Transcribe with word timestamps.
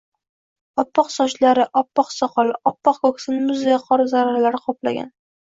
Oppoq 0.83 1.11
sochlari, 1.15 1.65
oppoq 1.81 2.09
soqoli, 2.15 2.57
oppoq 2.73 2.99
ko‘ksini 3.05 3.45
muzday 3.51 3.79
qor 3.85 4.05
zarralari 4.17 4.65
qoplagan. 4.67 5.15